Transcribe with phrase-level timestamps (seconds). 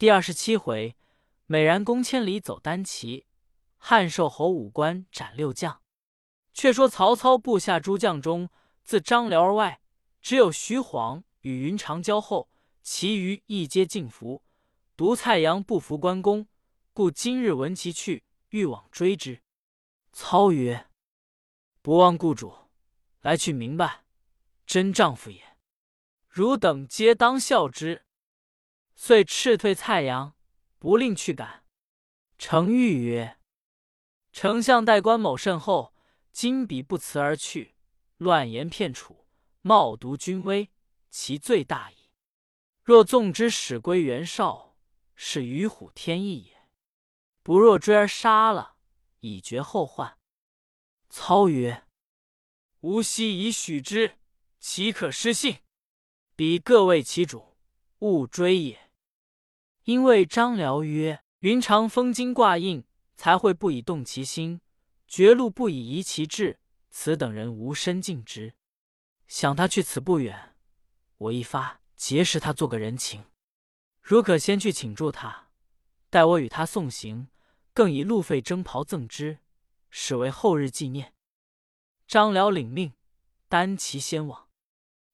[0.00, 0.96] 第二十七回，
[1.44, 3.26] 美髯公千里走单骑，
[3.76, 5.82] 汉寿侯五关斩六将。
[6.54, 8.48] 却说曹操部下诸将中，
[8.82, 9.82] 自张辽而外，
[10.22, 12.48] 只有徐晃与云长交厚，
[12.80, 14.42] 其余亦皆尽服。
[14.96, 16.48] 独蔡阳不服关公，
[16.94, 19.42] 故今日闻其去，欲往追之。
[20.14, 20.86] 操曰
[21.82, 22.54] ：“不忘故主，
[23.20, 24.04] 来去明白，
[24.64, 25.58] 真丈夫也。
[26.26, 28.06] 汝等皆当效之。”
[29.02, 30.36] 遂斥退蔡阳，
[30.78, 31.64] 不令去赶。
[32.36, 33.38] 程昱曰
[34.30, 35.94] ：“丞相待关某甚厚，
[36.32, 37.76] 今彼不辞而去，
[38.18, 39.26] 乱言骗楚，
[39.62, 40.70] 冒渎君威，
[41.08, 42.10] 其罪大矣。
[42.82, 44.76] 若纵之，使归袁绍，
[45.14, 46.68] 是与虎添翼也。
[47.42, 48.76] 不若追而杀了，
[49.20, 50.18] 以绝后患。”
[51.08, 51.86] 操曰
[52.80, 54.18] ：“吾昔已许之，
[54.58, 55.60] 岂可失信？
[56.36, 57.56] 彼各为其主，
[58.00, 58.88] 勿追也。”
[59.84, 62.84] 因为张辽曰：“云长封金挂印，
[63.16, 64.60] 才会不以动其心；
[65.08, 66.60] 绝路不以移其志。
[66.90, 68.54] 此等人无身尽之，
[69.26, 70.56] 想他去此不远，
[71.16, 73.24] 我一发结识他，做个人情。
[74.02, 75.48] 如可先去请住他，
[76.10, 77.28] 待我与他送行，
[77.72, 79.38] 更以路费征袍赠之，
[79.88, 81.14] 使为后日纪念。”
[82.06, 82.92] 张辽领命，
[83.48, 84.48] 单骑先往。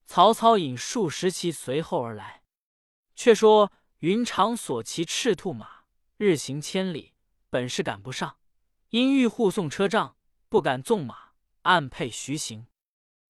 [0.07, 2.43] 曹操引数十骑随后而来。
[3.15, 3.71] 却说。
[4.07, 5.81] 云长所骑赤兔马，
[6.17, 7.15] 日行千里，
[7.51, 8.37] 本是赶不上，
[8.91, 10.17] 因欲护送车仗，
[10.49, 11.33] 不敢纵马，
[11.63, 12.69] 暗配徐行。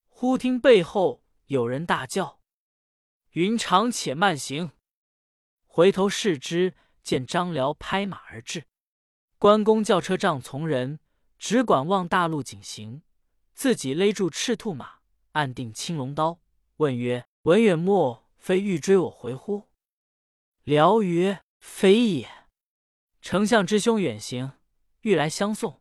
[0.06, 2.40] 忽听背后有人大叫
[3.32, 4.72] ：“云长，且慢行！”
[5.64, 8.64] 回头视之，见张辽拍马而至。
[9.38, 11.00] 关公叫车仗从人，
[11.38, 13.00] 只管望大路紧行，
[13.54, 14.96] 自己勒住赤兔马，
[15.32, 16.38] 按定青龙刀，
[16.76, 19.68] 问曰：“文远莫非欲追我回乎？”
[20.66, 22.48] 辽曰：“非也，
[23.20, 24.54] 丞相之兄远行，
[25.02, 25.80] 欲来相送，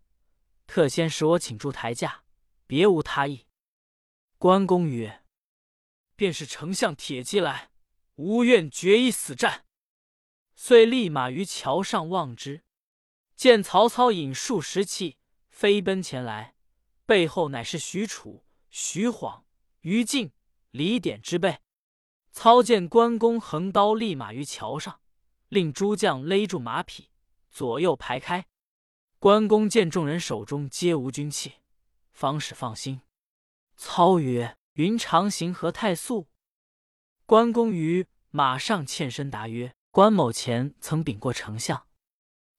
[0.68, 2.24] 特先使我请住台驾，
[2.68, 3.48] 别无他意。”
[4.38, 5.24] 关公曰
[6.16, 7.72] ：“便是丞相铁骑来，
[8.18, 9.66] 无愿决一死战。”
[10.56, 12.64] 遂立马于桥上望之，
[13.36, 15.18] 见曹操引数十骑
[15.50, 16.54] 飞奔前来，
[17.08, 19.48] 背后乃是许褚、徐晃、
[19.82, 20.32] 于禁、
[20.70, 21.65] 李典之辈。
[22.36, 25.00] 操见关公横刀立马于桥上，
[25.48, 27.10] 令诸将勒住马匹，
[27.50, 28.46] 左右排开。
[29.20, 31.54] 关公见众人手中皆无军器，
[32.12, 33.00] 方始放心。
[33.78, 36.28] 操曰：“云长行何太速？”
[37.26, 41.88] 关公于马上欠身答曰：“关某前曾禀过丞相，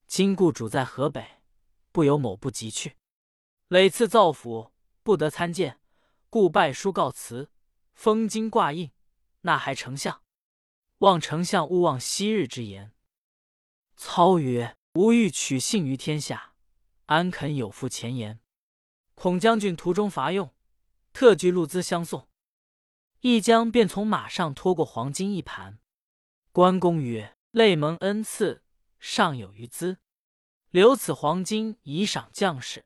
[0.07, 1.43] 今故主在河北，
[1.93, 2.97] 不由某不急去。
[3.69, 4.73] 累次造府，
[5.03, 5.79] 不得参见，
[6.31, 7.51] 故拜书告辞，
[7.93, 8.91] 封金挂印。”
[9.47, 10.23] 那还丞相，
[10.99, 12.93] 望丞相勿忘昔日之言。
[13.95, 16.55] 操曰：“吾欲取信于天下，
[17.07, 18.41] 安肯有负前言？
[19.15, 20.53] 孔将军途中乏用，
[21.13, 22.29] 特具路资相送。”
[23.23, 25.79] 一将便从马上拖过黄金一盘。
[26.51, 28.65] 关公曰：“累蒙恩赐，
[28.99, 29.99] 尚有余资，
[30.71, 32.85] 留此黄金以赏将士。”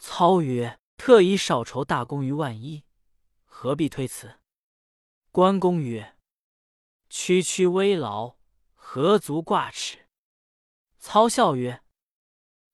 [0.00, 2.84] 操曰：“特以少酬大功于万一，
[3.44, 4.40] 何必推辞？”
[5.38, 6.16] 关公曰
[7.08, 8.38] ：“区区微劳，
[8.74, 10.08] 何足挂齿？”
[10.98, 11.84] 操笑曰：“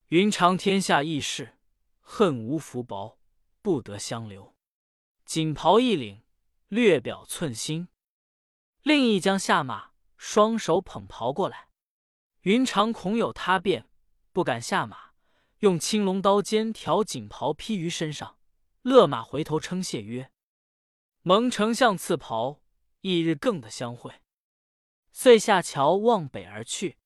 [0.09, 1.59] 云长天下义士，
[2.01, 3.19] 恨无福薄，
[3.61, 4.57] 不得相留。
[5.27, 6.23] 锦袍一领，
[6.69, 7.89] 略表寸心。”
[8.81, 11.69] 另一将下马，双手捧袍过来。
[12.45, 13.91] 云长恐有他变，
[14.33, 15.11] 不敢下马，
[15.59, 18.39] 用青龙刀尖挑锦袍披于身上，
[18.81, 20.31] 勒马回头称谢曰。
[21.27, 22.61] 蒙丞相赐袍，
[23.01, 24.21] 翌日更得相会。
[25.11, 26.99] 遂下桥望北而去。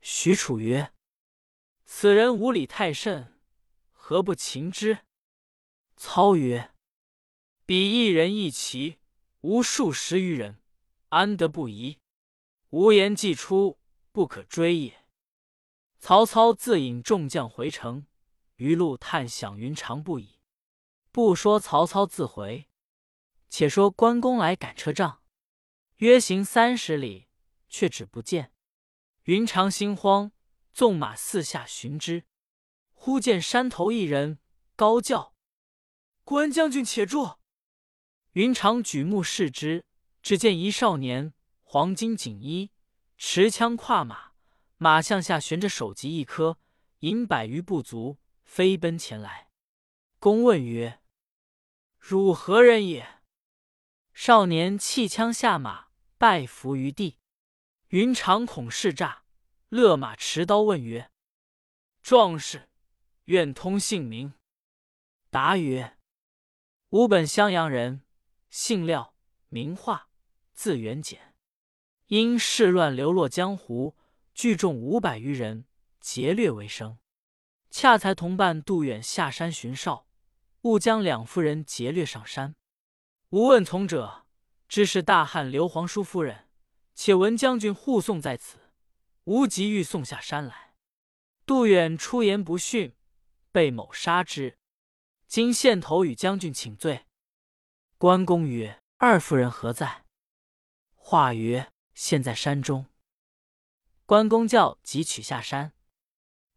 [0.00, 0.92] 许褚曰
[1.86, 3.38] ：“此人无礼太甚，
[3.92, 5.06] 何不擒之？”
[5.96, 6.74] 操曰
[7.64, 8.98] ：“彼一人一骑，
[9.42, 10.60] 无数十余人，
[11.10, 12.00] 安得不疑？
[12.70, 13.78] 无言既出，
[14.10, 15.06] 不可追也。”
[16.00, 18.08] 曹操自引众将回城，
[18.56, 20.40] 余路叹响云长不已。
[21.12, 22.68] 不说曹操自回。
[23.56, 25.22] 且说关公来赶车仗，
[25.98, 27.28] 约行三十里，
[27.68, 28.52] 却只不见。
[29.26, 30.32] 云长心慌，
[30.72, 32.24] 纵马四下寻之。
[32.90, 34.40] 忽见山头一人，
[34.74, 35.36] 高叫
[36.24, 37.36] ：“关将军，且住！”
[38.34, 39.84] 云长举目视之，
[40.20, 42.72] 只见一少年，黄金锦衣，
[43.16, 44.32] 持枪跨马，
[44.78, 46.58] 马项下悬着首级一颗，
[46.98, 49.48] 引百余步卒飞奔前来。
[50.18, 50.98] 公问曰
[51.96, 53.10] ：“汝何人也？”
[54.14, 55.88] 少年弃枪下马，
[56.18, 57.18] 拜伏于地。
[57.88, 59.24] 云长恐势诈，
[59.68, 61.10] 勒马持刀问曰
[62.00, 62.68] ：“壮士，
[63.24, 64.34] 愿通姓名。”
[65.30, 65.98] 答曰
[66.90, 68.02] ：“吾本襄阳人，
[68.48, 69.16] 姓廖，
[69.48, 70.08] 名化，
[70.54, 71.34] 字元简。
[72.06, 73.96] 因事乱流落江湖，
[74.32, 75.66] 聚众五百余人，
[76.00, 76.98] 劫掠为生。
[77.68, 80.06] 恰才同伴杜远下山巡哨，
[80.62, 82.54] 误将两夫人劫掠上山。
[83.34, 84.26] 吾问从者，
[84.68, 86.48] 知是大汉刘皇叔夫人。”
[86.94, 88.70] 且闻将军护送在此，
[89.24, 90.76] 无急欲送下山来。
[91.44, 92.94] 杜远出言不逊，
[93.50, 94.56] 被某杀之。
[95.26, 97.06] 今县头与将军请罪。
[97.98, 100.04] 关公曰：“二夫人何在？”
[100.94, 102.86] 话曰：“现在山中。”
[104.06, 105.72] 关公叫即取下山。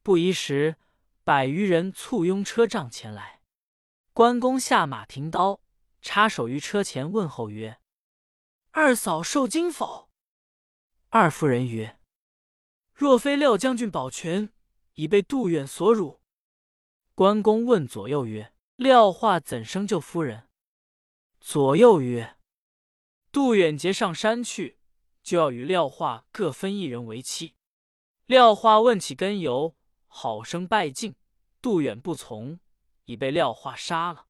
[0.03, 0.75] 不一时，
[1.23, 3.41] 百余人簇拥车仗前来。
[4.13, 5.59] 关公下马停刀，
[6.07, 7.81] 插手于车前问候曰
[8.71, 10.09] ：“二嫂受惊否？”
[11.11, 11.99] 二夫人曰
[12.95, 14.53] ：“若非廖将军保全，
[14.93, 16.21] 已被杜远所辱。”
[17.13, 20.47] 关公问左右曰：“廖化怎生救夫人？”
[21.41, 22.37] 左右曰
[23.33, 24.79] ：“杜远劫上山去，
[25.21, 27.55] 就要与廖化各分一人为妻。
[28.27, 29.75] 廖化问起根由，
[30.07, 31.15] 好生拜敬。
[31.61, 32.61] 杜远不从，
[33.03, 34.26] 已被廖化杀了。”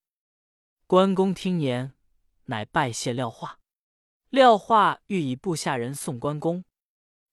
[0.89, 1.91] 关公听言，
[2.45, 3.59] 乃拜谢廖化。
[4.29, 6.63] 廖化欲以部下人送关公。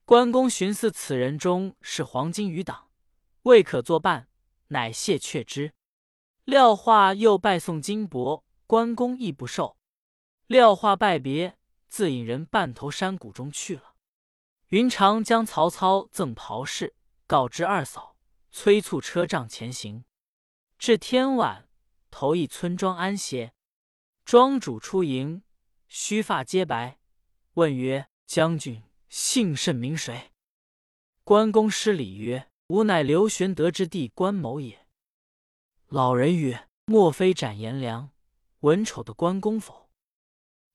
[0.05, 2.91] 关公寻思此人中是黄金余党，
[3.43, 4.27] 未可作伴，
[4.69, 5.73] 乃谢却之。
[6.43, 9.77] 廖化又拜送金帛，关公亦不受。
[10.49, 13.95] 廖化拜别，自引人半投山谷中去了。
[14.71, 16.97] 云长将曹操赠袍饰
[17.29, 18.17] 告知二嫂，
[18.50, 20.05] 催促车仗前行。
[20.77, 21.69] 至天晚，
[22.14, 23.55] 投一村庄安歇。
[24.25, 25.43] 庄主出迎，
[25.88, 27.00] 须发皆白，
[27.55, 30.31] 问曰：“将军。”姓甚名谁？
[31.25, 34.87] 关公施礼曰：“吾乃刘玄德之弟关某也。”
[35.90, 38.12] 老人曰：“莫非斩颜良、
[38.61, 39.90] 文丑的关公否？”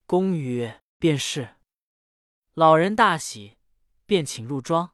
[0.05, 1.55] 公曰：“便是。”
[2.53, 3.57] 老人大喜，
[4.05, 4.91] 便请入庄。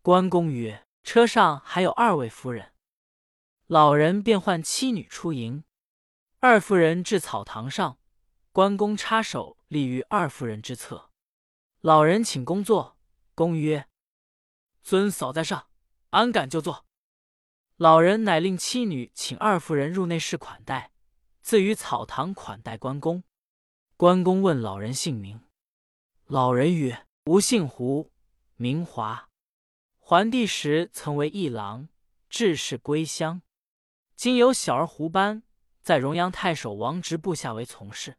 [0.00, 2.72] 关公曰：“车上还有二位夫人。”
[3.68, 5.64] 老人便唤妻女出迎。
[6.48, 7.98] 二夫人至草堂上，
[8.52, 11.10] 关公插手立于二夫人之侧。
[11.80, 12.96] 老人请公坐，
[13.34, 13.88] 公曰
[14.80, 15.66] ：“尊嫂在上，
[16.10, 16.86] 安敢就坐？”
[17.78, 20.92] 老人乃令妻女请二夫人入内室款待，
[21.42, 23.24] 自于草堂款待关公。
[23.96, 25.40] 关公问老人姓名，
[26.26, 28.12] 老人曰：“吾姓胡，
[28.54, 29.28] 名华。
[29.98, 31.88] 桓帝时曾为一郎，
[32.30, 33.42] 致仕归乡。
[34.14, 35.42] 今有小儿胡班
[35.86, 38.18] 在荣阳太守王直部下为从事。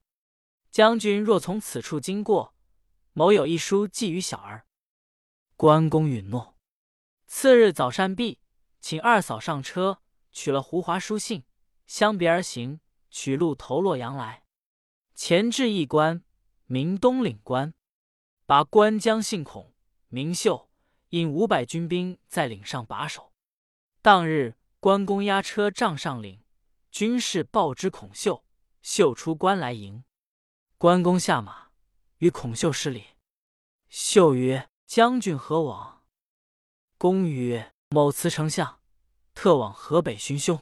[0.71, 2.55] 将军若从此处经过。”
[3.11, 4.65] 某有一书寄与小儿，
[5.57, 6.55] 关公允诺。
[7.25, 8.39] 次日早膳毕，
[8.79, 11.43] 请二嫂上车，取了胡华书信，
[11.85, 12.79] 相别而行，
[13.09, 14.45] 取路投洛阳来。
[15.13, 16.23] 前至一关，
[16.67, 17.73] 名东岭关，
[18.45, 19.73] 把关将姓孔，
[20.07, 20.69] 名秀，
[21.09, 23.33] 引五百军兵在岭上把守。
[24.01, 26.39] 当日，关公押车仗上岭，
[26.97, 28.43] 军士报之孔秀，
[28.81, 30.03] 秀出关来迎。
[30.79, 31.69] 关公下马。
[32.17, 33.09] 与孔秀施礼，
[33.87, 36.03] 秀曰：“将军何往？”
[36.97, 38.81] 公曰：“某辞丞相，
[39.35, 40.59] 特往河北寻兄。”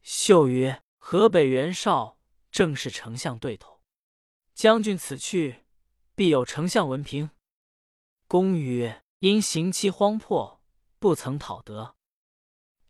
[0.00, 2.20] 秀曰：“河北袁绍
[2.52, 3.82] 正是丞相对头，
[4.54, 5.64] 将军此去，
[6.14, 7.30] 必有丞相文凭。”
[8.28, 10.62] 公曰：“因行期荒迫，
[11.00, 11.96] 不曾讨得。”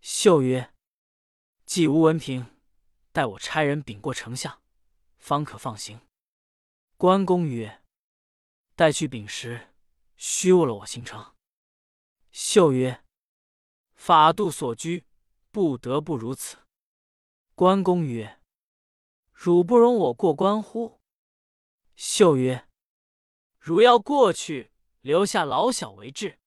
[0.03, 0.75] 秀曰
[1.65, 2.52] ：“既无文凭，
[3.13, 4.63] 待我差人禀过丞相，
[5.19, 6.01] 方可放行。”
[6.97, 7.83] 关公曰
[8.75, 9.75] ：“待去禀时，
[10.17, 11.35] 虚误了我行程。”
[12.33, 13.05] 秀曰
[13.95, 15.05] ：“法度所拘，
[15.51, 16.59] 不得不如此。”
[17.55, 18.41] 关公曰
[19.31, 21.01] ：“汝不容我过关乎？”
[21.95, 22.69] 秀曰
[23.59, 26.39] ：“汝要过去，留下老小为质。”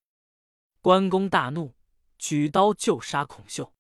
[0.82, 1.76] 关公大怒，
[2.18, 3.74] 举刀就杀孔秀。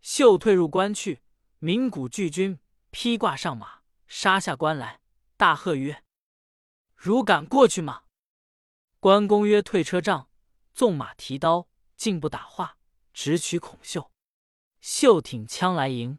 [0.00, 1.21] 秀退入关去，
[1.64, 2.58] 鸣鼓拒军，
[2.90, 5.00] 披挂上马，杀下关来。
[5.36, 6.02] 大喝曰
[6.96, 8.02] ：“汝敢过去吗？”
[8.98, 10.28] 关公曰：“退车仗，
[10.74, 12.78] 纵马提刀，竟不打话，
[13.14, 14.10] 直取孔秀。
[14.80, 16.18] 秀挺枪来迎，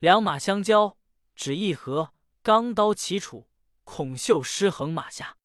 [0.00, 0.98] 两马相交，
[1.34, 3.46] 只一合，钢刀齐杵，
[3.84, 5.38] 孔秀失衡马下，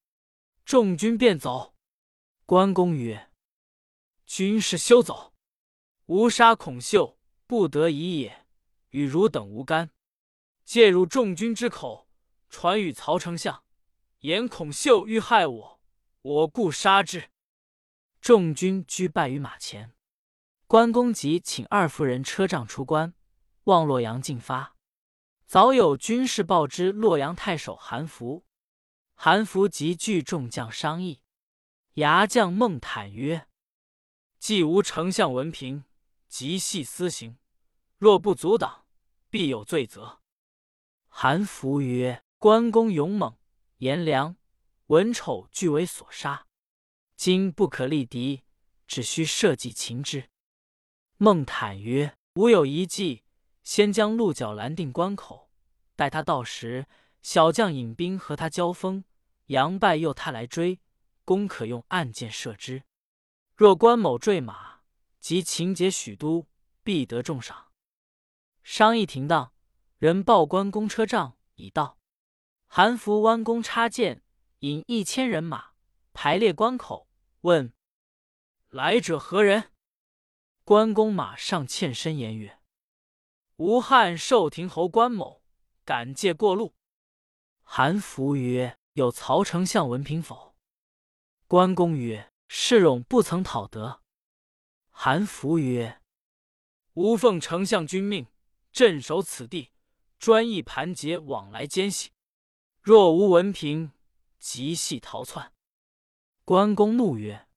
[0.66, 1.74] 众军便走。
[2.46, 3.32] 关公曰
[4.28, 5.34] ：“军士休走，
[6.08, 8.43] 吾杀孔秀，不得已也，
[8.94, 9.92] 与汝等无干。
[10.66, 12.10] 借入众军之口。”
[12.56, 13.64] 传与曹丞相，
[14.20, 15.82] 言孔秀欲害我，
[16.22, 17.32] 我故杀之。
[18.22, 19.96] 众军俱败于马前。
[20.68, 23.16] 关公即请二夫人车仗出关，
[23.64, 24.76] 望洛阳进发。
[25.48, 28.46] 早有军士报知洛阳太守韩福，
[29.16, 31.22] 韩福即聚众将商议。
[31.96, 33.48] 牙将孟坦曰
[34.38, 35.86] ：“既无丞相文凭，
[36.28, 37.40] 即系私刑，
[37.98, 38.83] 若不阻挡，
[39.34, 40.22] 必有罪责。”
[41.10, 43.36] 韩福曰：“关公勇猛，
[43.78, 44.38] 颜良、
[44.88, 46.46] 文丑俱为所杀，
[47.16, 48.44] 今不可力敌，
[48.86, 50.30] 只需设计擒之。”
[51.18, 53.24] 孟坦曰：“吾有一计，
[53.64, 55.50] 先将鹿角拦定关口，
[55.96, 56.86] 待他到时，
[57.24, 59.04] 小将引兵和他交锋，
[59.48, 60.80] 佯败诱他来追。”
[61.26, 62.84] 公可用暗箭射之。
[63.56, 64.82] 若关某坠马，
[65.20, 66.46] 即擒劫许都，
[66.84, 67.72] 必得重赏。
[68.64, 69.54] 商议停当，
[69.98, 72.00] 人报关公车仗已到。
[72.66, 74.24] 韩福弯弓插箭，
[74.60, 75.74] 引一千人马
[76.14, 77.08] 排列关口，
[77.42, 77.74] 问
[78.70, 79.72] 来者何人？
[80.64, 82.60] 关公马上欠身言曰
[83.58, 85.44] ：“吴汉寿亭侯关某，
[85.84, 86.74] 敢借过路。”
[87.64, 90.56] 韩福曰：“有曹丞相文凭否？”
[91.48, 94.02] 关公曰：“世荣不曾讨得。”
[94.90, 96.02] 韩福曰
[96.96, 98.26] ：“吾奉丞相君命，
[98.74, 99.72] 镇守此地，
[100.20, 102.12] 专议盘结往来奸细。
[102.82, 103.94] 若无文凭，
[104.40, 105.54] 即系逃窜。”
[106.44, 107.48] 关公怒曰：“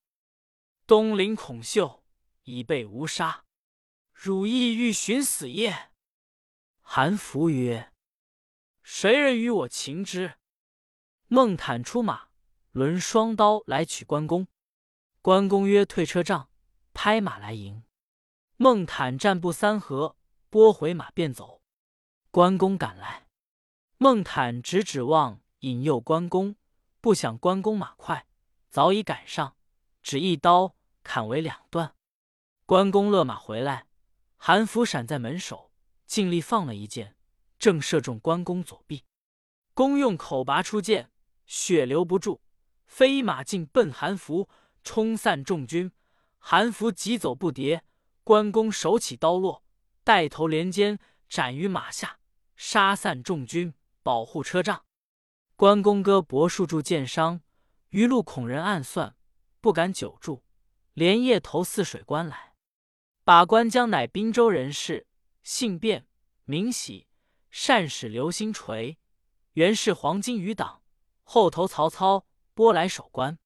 [0.86, 2.04] 东陵孔秀
[2.44, 3.44] 已被吾杀，
[4.12, 5.90] 汝意欲寻死耶？”
[6.80, 7.92] 韩福曰
[8.84, 10.34] ：“谁人与我擒之？”
[11.26, 12.26] 孟坦出马。
[12.72, 14.48] 抡双刀来取关公，
[15.22, 16.50] 关公曰：“退车仗，
[16.92, 17.84] 拍马来迎。”
[18.58, 20.15] 孟坦战步三合，
[20.56, 21.60] 拨回马便走。
[22.30, 23.28] 关公赶来，
[23.98, 26.56] 孟坦只指望引诱关公，
[27.02, 28.26] 不想关公马快，
[28.70, 29.58] 早已赶上，
[30.02, 31.94] 只一刀砍为两段。
[32.64, 33.86] 关公勒马回来，
[34.38, 35.70] 韩福闪在门首，
[36.06, 37.18] 尽力放了一箭，
[37.58, 39.04] 正射中关公左臂。
[39.74, 41.10] 公用口拔出剑，
[41.44, 42.40] 血流不住。
[42.86, 44.48] 飞马进奔韩福，
[44.82, 45.92] 冲散众军。
[46.38, 47.82] 韩福急走不迭，
[48.24, 49.65] 关公手起刀落，
[50.06, 52.20] 带头连肩斩于马下，
[52.54, 54.84] 杀散众军，保护车仗。
[55.56, 57.40] 关公割柏树柱箭伤，
[57.88, 59.16] 余路恐人暗算，
[59.60, 60.44] 不敢久住，
[60.92, 62.54] 连夜投泗水关来。
[63.24, 65.08] 把关将乃滨州人士，
[65.42, 66.04] 姓卞，
[66.44, 67.08] 名喜，
[67.50, 68.98] 善使流星锤，
[69.54, 70.82] 原是黄巾余党，
[71.24, 72.28] 后投曹操。
[72.54, 73.38] 拨来守关，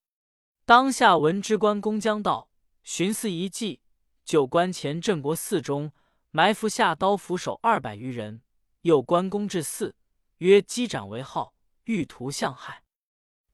[0.66, 2.50] 当下闻知关公将到，
[2.84, 3.80] 寻思一计，
[4.26, 5.92] 就关前镇国寺中
[6.32, 8.42] 埋伏下刀斧手二百余人，
[8.82, 9.96] 又关公至寺，
[10.38, 12.84] 曰：“击斩为号，欲图相害。”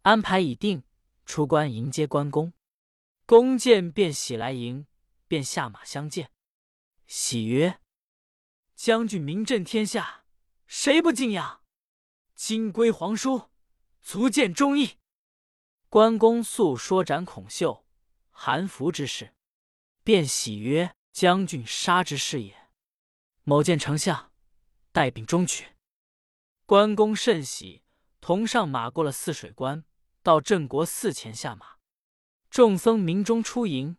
[0.02, 0.84] 安排已定，
[1.24, 2.52] 出关迎接关公。
[3.24, 4.86] 公见便喜来迎，
[5.26, 6.30] 便下马相见。
[7.06, 7.80] 喜曰
[8.76, 10.26] ：“将军名震天下，
[10.66, 11.62] 谁不敬仰？
[12.34, 13.50] 今归皇叔，
[14.02, 14.98] 足见忠义。”
[15.88, 17.86] 关公诉说斩孔秀、
[18.30, 19.34] 韩福之事，
[20.04, 22.54] 便喜曰：“将军杀之是也。”
[23.48, 24.32] 某见丞相，
[24.90, 25.66] 带禀中取。
[26.66, 27.84] 关公甚喜，
[28.20, 29.84] 同上马过了泗水关，
[30.24, 31.76] 到镇国寺前下马。
[32.50, 33.98] 众僧鸣钟出迎。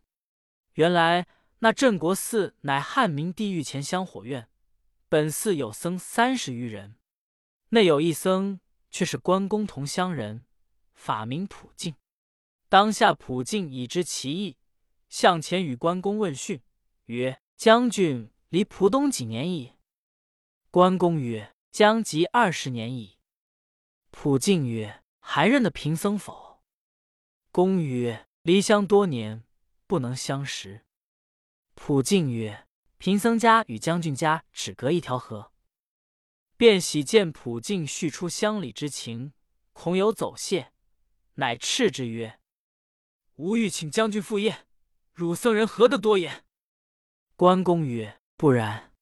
[0.74, 1.26] 原来
[1.60, 4.50] 那镇国寺乃汉明帝御前香火院，
[5.08, 6.96] 本寺有僧三十余人，
[7.70, 10.44] 内有一僧却是关公同乡人。
[10.94, 11.94] 法名普净，
[12.68, 14.58] 当下普净已知其意，
[15.08, 16.60] 向前与关公问讯，
[17.06, 19.74] 曰：“将军离浦东几年矣？”
[20.70, 23.18] 关公曰：“将及二十年矣。”
[24.10, 26.62] 普净曰：“还认得贫僧否？”
[27.52, 29.44] 公曰：“离乡多年，
[29.86, 30.84] 不能相识。”
[31.74, 32.66] 普净曰
[32.98, 35.52] ：“贫僧家与将军家只隔一条河。”
[36.56, 39.32] 便喜见普净叙出乡里之情，
[39.72, 40.72] 恐有走谢。
[41.34, 42.40] 乃斥之曰
[43.36, 44.66] ：“吾欲请将军赴宴，
[45.12, 46.44] 汝僧人何得多言？”
[47.36, 48.92] 关公曰：“不然，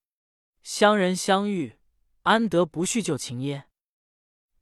[0.62, 1.78] 乡人相遇，
[2.22, 3.68] 安得不叙旧情耶？”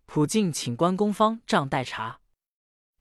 [0.05, 2.21] 普净请关公方丈待茶。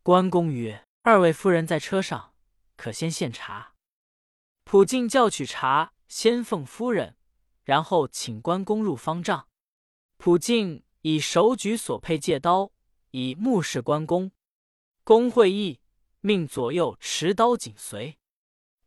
[0.03, 2.35] 关公曰：“二位夫人在车上，
[2.75, 3.73] 可先献茶。”
[4.63, 7.17] 普净叫取茶，先奉夫人，
[7.63, 9.47] 然后请关公入方丈。
[10.17, 12.71] 普净以手举所佩戒刀，
[13.09, 14.31] 以目视关公。
[15.03, 15.79] 公会意，
[16.19, 18.19] 命左右持刀紧随，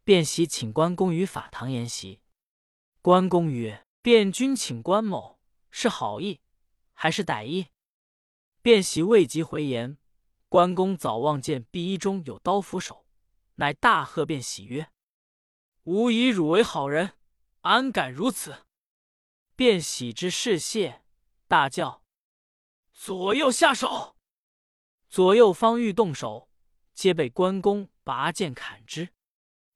[0.04, 2.20] 便席请关公于法堂筵席。
[3.06, 5.38] 关公曰：“便君请关某，
[5.70, 6.40] 是好意
[6.92, 7.68] 还是歹意？”
[8.62, 9.96] 便喜未及回言。
[10.48, 13.06] 关公早望见碧衣中有刀斧手，
[13.54, 14.90] 乃大喝便喜曰
[15.86, 17.12] ：“吾以汝为好人，
[17.60, 18.64] 安敢如此？”
[19.54, 21.04] 卞喜之士谢，
[21.46, 22.02] 大叫
[22.92, 24.16] ：“左右下手！”
[25.08, 26.50] 左右方欲动手，
[26.92, 29.10] 皆被关公拔剑砍之。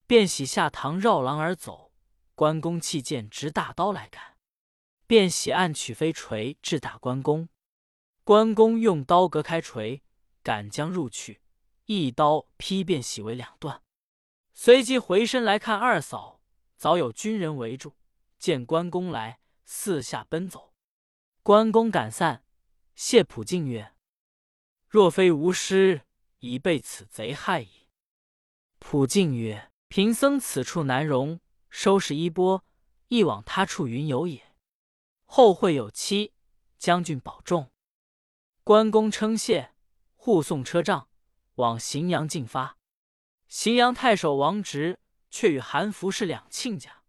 [0.08, 1.89] 卞喜下堂绕廊而走，
[2.40, 4.38] 关公弃剑执大刀来赶。
[5.06, 7.50] 卞喜暗取飞锤致打关公，
[8.24, 10.02] 关公用刀隔开锤，
[10.42, 11.42] 赶将入去，
[11.84, 13.82] 一刀劈卞喜为两段。
[14.54, 16.40] 随即回身来看二嫂，
[16.78, 17.92] 早有军人围住，
[18.38, 20.72] 见关公来，四下奔走。
[21.42, 22.46] 关公赶散，
[22.94, 23.94] 谢普敬曰
[24.88, 26.06] ：“若非吾师，
[26.38, 27.86] 已被此贼害矣。”
[28.80, 31.38] 普敬曰：“贫僧此处难容，
[31.70, 32.64] 收拾衣钵，
[33.08, 34.52] 亦往他处云游也。”
[35.24, 36.34] 后会有期，
[36.76, 37.70] 将军保重。
[38.64, 39.72] 关公称谢，
[40.16, 41.08] 护送车仗
[41.54, 42.76] 往荥阳进发。
[43.48, 44.98] 荥阳太守王直
[45.30, 47.02] 却与韩福是两亲家，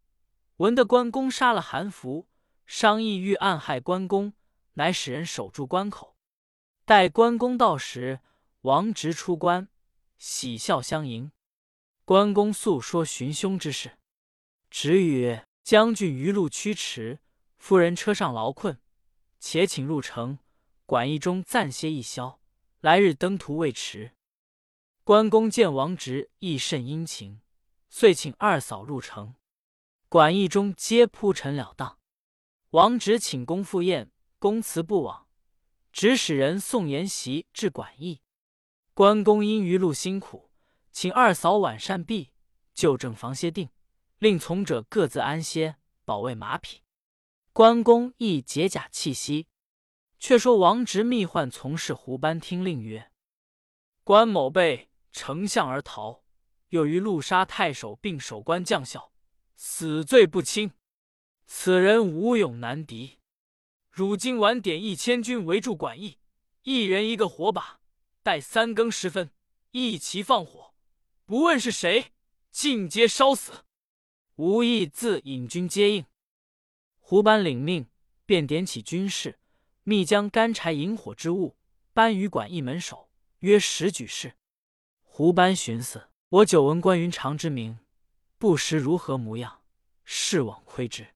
[0.58, 2.27] 闻得关公杀了韩福，
[2.65, 4.34] 商议欲暗害关公，
[4.74, 6.15] 乃使人守住关口。
[6.86, 8.22] 待关公到时，
[8.62, 9.68] 王直出关，
[10.18, 11.32] 喜笑相迎。
[12.06, 13.98] 关公诉说寻凶之事，
[14.72, 17.20] 直曰：“将军余路驱驰。”
[17.60, 18.80] 夫人车上劳困，
[19.38, 20.40] 且请入城
[20.88, 22.40] 馆驿中暂歇一宵，
[22.80, 24.13] 来日登途未迟。
[25.04, 27.42] 关公见王直亦甚殷勤，
[27.90, 29.36] 遂请二嫂入城。
[30.10, 32.00] 馆驿中皆铺陈了当。
[32.72, 34.10] 王直请公赴宴，
[34.40, 35.28] 公辞不往，
[35.92, 38.22] 指使人送筵席至馆驿。
[38.94, 40.50] 关公因余路辛苦，
[40.92, 42.32] 请二嫂晚膳毕，
[42.74, 43.70] 就正房歇定，
[44.22, 46.84] 令从者各自安歇，保卫马匹。
[47.54, 49.48] 关公亦解甲气息。
[50.20, 53.12] 却说王直密唤从事胡班听令曰
[54.06, 56.24] ：“关某被丞相而逃，
[56.68, 59.12] 又于路杀太守并守关将校，
[59.56, 60.72] 死罪不轻。
[61.48, 63.18] 此人无勇难敌。
[63.90, 66.20] 汝今晚点一千军围住馆驿，
[66.62, 67.79] 一人一个火把，
[68.22, 69.31] 待三更时分，
[69.72, 70.75] 一齐放火，
[71.25, 72.12] 不问是谁，
[72.51, 73.66] 尽皆烧死。
[74.42, 76.04] 吾意自引军接应。”
[76.98, 77.86] 胡班领命，
[78.25, 79.38] 便点起军士，
[79.84, 81.56] 密将干柴引火之物
[81.94, 84.34] 搬于馆驿门首，约十举事。
[85.04, 87.77] 胡班寻思：我久闻关云长之名，
[88.40, 89.62] 不识如何模样，
[90.04, 91.10] 誓往窥之。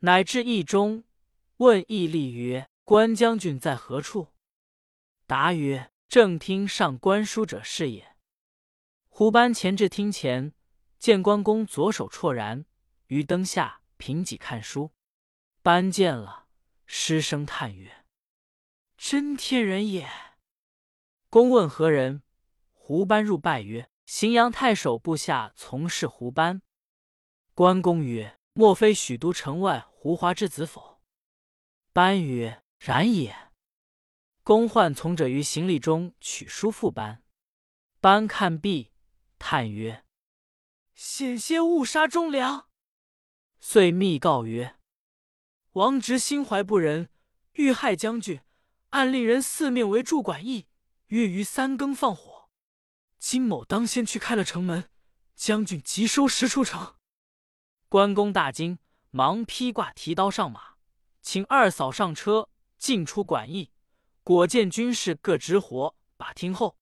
[0.00, 1.04] 乃至驿中，
[1.56, 4.28] 问驿吏曰：“关将军在何处？”
[5.26, 8.14] 答曰：“正听上官书者是也。”
[9.08, 10.52] 胡班前至厅前，
[10.98, 12.64] 见关公左手绰然
[13.06, 14.92] 于灯下凭几看书。
[15.62, 16.46] 班见了，
[16.86, 18.04] 失声叹曰
[18.96, 20.08] ：“真天人也！”
[21.28, 22.22] 公问何人，
[22.72, 26.62] 胡班入拜曰：“荥阳太守部下从事胡班。”
[27.52, 31.00] 关公曰：“莫非许都城外胡华之子否？”
[31.92, 33.36] 班曰：“然也。”
[34.44, 37.24] 公唤从者于行李中取书副班，
[38.00, 38.92] 班看毕，
[39.40, 40.04] 叹曰
[40.96, 42.66] ：“险些误杀忠良。”
[43.60, 44.76] 遂密告曰。
[45.72, 47.10] 王直心怀不仁，
[47.52, 48.40] 欲害将军，
[48.90, 50.66] 暗令人四面围住馆驿，
[51.08, 52.48] 约于三更放火。
[53.18, 54.88] 金某当先去开了城门，
[55.34, 56.94] 将军即收拾出城。
[57.90, 58.78] 关公大惊，
[59.10, 60.76] 忙披挂提刀上马，
[61.20, 63.70] 请二嫂上车，进出馆驿。
[64.22, 66.78] 果见军士各执火把听候。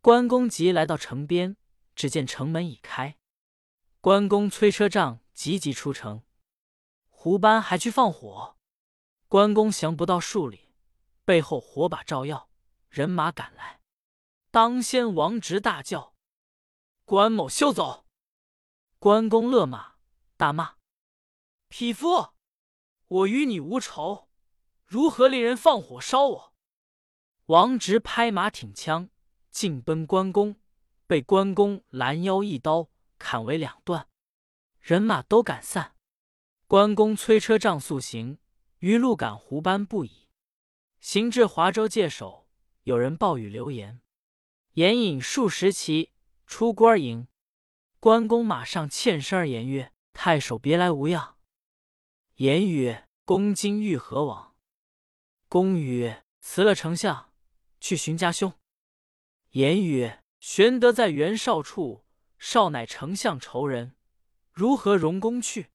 [0.00, 1.56] 关公即来到城边，
[1.94, 3.16] 只见城门已开。
[4.02, 6.22] 关公催车仗，急急出城。
[7.10, 8.56] 胡班还去放火，
[9.28, 10.70] 关公降不到数里，
[11.26, 12.48] 背后火把照耀，
[12.88, 13.82] 人马赶来。
[14.50, 16.14] 当先王直大叫
[17.04, 18.06] ：“关某休走！”
[18.98, 19.96] 关公勒马，
[20.38, 20.76] 大骂
[21.68, 22.30] ：“匹夫！
[23.06, 24.30] 我与你无仇，
[24.86, 26.54] 如何令人放火烧我？”
[27.46, 29.10] 王直拍马挺枪，
[29.50, 30.56] 进奔关公，
[31.06, 32.88] 被关公拦腰一刀
[33.20, 34.08] 砍为两段，
[34.80, 35.94] 人马都赶散。
[36.66, 38.38] 关公催车仗速行，
[38.78, 40.28] 余路赶胡班不已。
[41.00, 42.48] 行至华州界首，
[42.84, 44.00] 有人报与刘言，
[44.72, 46.10] 言引数十骑
[46.46, 47.28] 出关营。
[48.00, 51.36] 关公马上欠身而言曰：“太守别来无恙？”
[52.36, 54.56] 言曰：“公今欲何往？”
[55.48, 57.34] 公曰：“辞了丞相，
[57.80, 58.54] 去寻家兄。”
[59.50, 62.06] 言曰：“玄德在袁绍处，
[62.40, 63.94] 少乃丞相仇人，
[64.50, 65.70] 如何容公去？”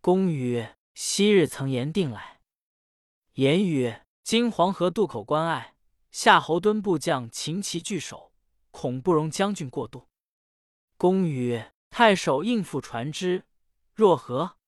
[0.00, 2.40] 公曰：“昔日曾言定来。”
[3.34, 5.74] 言曰：“今黄河渡口关隘，
[6.12, 8.32] 夏侯惇部将秦其拒守，
[8.70, 10.06] 恐不容将军过渡。”
[10.98, 13.46] 公曰：“太守应付船只，
[13.94, 14.58] 若何？”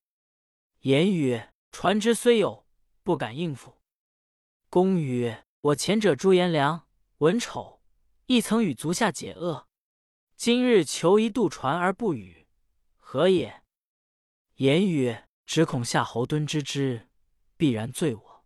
[0.80, 2.66] 言曰：“船只虽有，
[3.02, 3.76] 不敢应付。”
[4.70, 7.82] 公曰：“我前者朱颜良、文丑，
[8.26, 9.68] 亦曾与足下解厄。
[10.44, 12.48] 今日求一渡船而不与，
[12.96, 13.62] 何也？”
[14.58, 17.08] 言曰：“只恐夏侯惇知之，
[17.56, 18.44] 必然罪我。”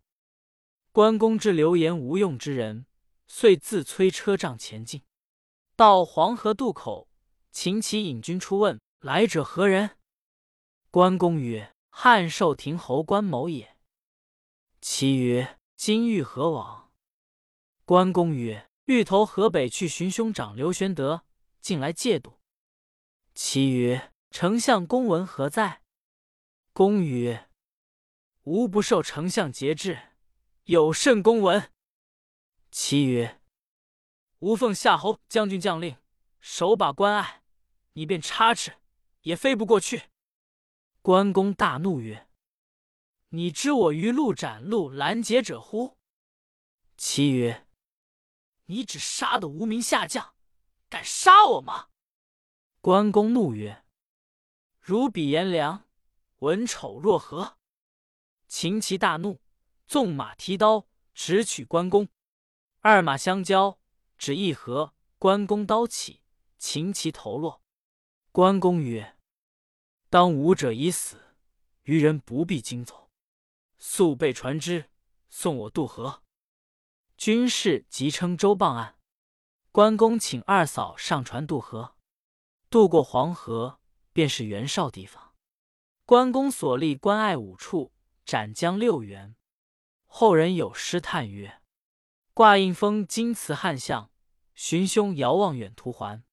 [0.93, 2.85] 关公知流言无用之人，
[3.25, 5.01] 遂自催车仗前进。
[5.75, 7.09] 到黄河渡口，
[7.51, 9.97] 秦琪引军出问：“来者何人？”
[10.93, 13.75] 关公曰：“汉寿亭侯关某也。”
[14.79, 15.57] 其曰。
[15.75, 16.91] 今欲何往？
[17.85, 21.23] 关公曰：“欲投河北去寻兄长刘玄德，
[21.67, 22.39] 近来借渡。”
[23.35, 25.81] 其曰：“丞相公文何在？”
[26.71, 27.49] 公曰
[28.43, 30.13] ：“吾不受丞相节制，
[30.63, 31.69] 有甚公文？”
[32.71, 33.41] 其曰
[34.39, 35.97] ：“吾奉夏侯将军将令，
[36.39, 37.43] 守把关隘，
[37.91, 38.77] 你便插翅
[39.23, 40.03] 也飞不过去。”
[41.03, 42.29] 关公大怒曰。
[43.31, 45.97] 你知我于路斩路拦截者乎？
[46.95, 47.67] 其曰
[48.67, 50.33] ：“你只杀的无名下将，
[50.89, 51.89] 敢杀我吗？”
[52.81, 53.83] 关公怒曰
[54.79, 55.87] ：“如比颜良、
[56.39, 57.57] 文丑若何？”
[58.47, 59.41] 秦齐大怒，
[59.85, 62.07] 纵马提刀直取关公。
[62.79, 63.79] 二马相交，
[64.17, 66.21] 只一合，关公刀起，
[66.57, 67.61] 秦齐头落。
[68.31, 69.17] 关公曰
[70.09, 71.35] ：“当武者已死，
[71.83, 73.11] 余人不必惊走。”
[73.77, 74.89] 速备船只，
[75.29, 76.23] 送我渡河。
[77.17, 78.96] 军士即称周棒案。
[79.77, 81.95] 关公请二嫂上船渡河。
[82.67, 83.79] 渡过黄河，
[84.11, 85.35] 便是袁绍地方。
[86.03, 87.93] 关公所立关隘五处，
[88.25, 89.35] 斩将六员。
[90.07, 91.61] 后人有诗叹曰
[92.33, 94.09] ：“挂印封金瓷汉相，
[94.55, 96.23] 寻兄遥望远途还。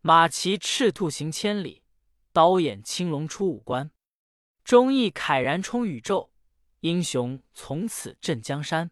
[0.00, 1.84] 马骑赤兔行千里，
[2.32, 3.92] 刀眼青龙出五关。
[4.64, 6.32] 忠义慨然冲宇宙。”
[6.82, 8.90] 英雄从此镇江山，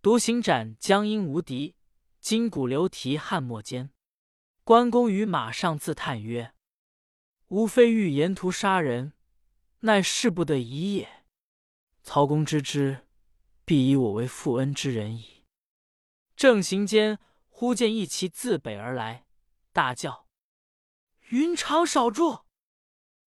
[0.00, 1.74] 独行斩江阴无敌，
[2.20, 3.90] 金鼓流蹄汉末间。
[4.62, 6.54] 关公于马上自叹曰
[7.48, 9.14] ：“吾非欲沿途杀人，
[9.80, 11.24] 乃事不得已也。
[12.02, 13.06] 曹公知之，
[13.64, 15.44] 必以我为负恩之人矣。”
[16.36, 19.26] 正行间，忽见一骑自北而来，
[19.72, 20.28] 大叫
[21.30, 22.40] ：“云长少住！”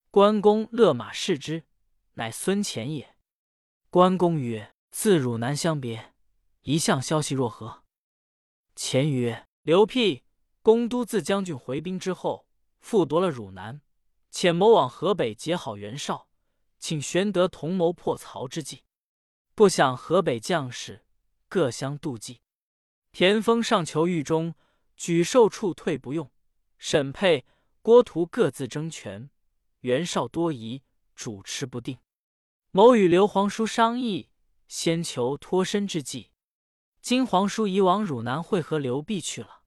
[0.10, 1.66] 关公勒马视之，
[2.14, 3.16] 乃孙乾也。
[3.90, 6.14] 关公曰：“自汝南相别，
[6.62, 7.83] 一向消息若何？”
[8.76, 10.24] 前曰：“刘辟、
[10.62, 12.48] 公都自将军回兵之后，
[12.80, 13.82] 复夺了汝南，
[14.32, 16.28] 且谋往河北结好袁绍，
[16.80, 18.84] 请玄德同谋破曹之计。
[19.56, 21.06] 不想河北将士
[21.48, 22.42] 各相妒忌。
[23.12, 24.56] 田丰上求狱中，
[24.98, 26.32] 举受处退不用；
[26.80, 27.46] 沈沛、
[27.84, 29.30] 郭图各自争权，
[29.82, 30.82] 袁绍多疑，
[31.16, 32.00] 主持不定。”
[32.76, 34.32] 某与刘皇叔商议，
[34.68, 36.32] 先求脱身之计。
[37.04, 39.64] 今皇叔已往汝南会合刘辟去了，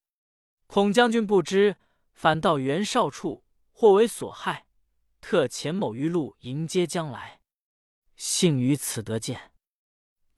[0.67, 1.77] 孔将军不知，
[2.15, 4.67] 反到袁绍处，或为所害，
[5.21, 7.43] 特遣某于路迎接将来。
[8.17, 9.53] 幸于此得见，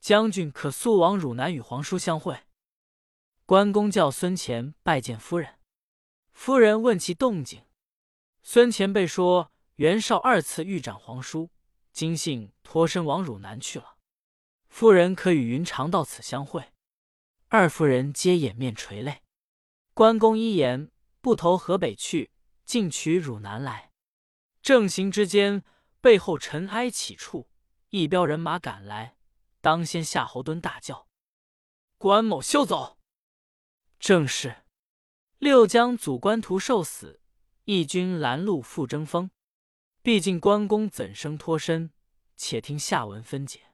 [0.01, 2.37] 将军可速往汝南与皇叔相会。
[3.45, 5.57] 关公叫孙乾拜见夫人，
[6.33, 7.63] 夫人问其动静，
[8.43, 11.49] 孙乾被说袁绍二次欲斩皇叔。
[11.93, 13.95] 今幸脱身往汝南去了，
[14.67, 16.73] 夫人可与云长到此相会。
[17.51, 19.23] 二夫人皆掩面垂泪。
[19.95, 22.29] 关公一言不投河北去，
[22.63, 23.91] 竟取汝南来。
[24.61, 25.63] 正行之间，
[25.99, 27.49] 背后尘埃起处，
[27.89, 29.17] 一彪人马赶来。
[29.61, 31.07] 当先夏侯惇大叫
[31.97, 32.99] ：“关某休走！”
[33.97, 34.63] 正是
[35.39, 37.19] 六将阻关图受死，
[37.63, 39.31] 一军拦路复争锋。
[40.03, 41.91] 毕竟关公怎生脱身？
[42.37, 43.68] 且听下文分解。